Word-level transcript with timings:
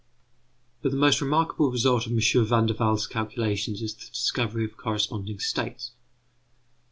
But 0.81 0.89
the 0.91 0.97
most 0.97 1.21
remarkable 1.21 1.69
result 1.71 2.07
of 2.07 2.13
M. 2.13 2.45
Van 2.47 2.65
der 2.65 2.73
Waals' 2.73 3.07
calculations 3.07 3.83
is 3.83 3.93
the 3.93 4.07
discovery 4.09 4.65
of 4.65 4.75
corresponding 4.75 5.37
states. 5.37 5.91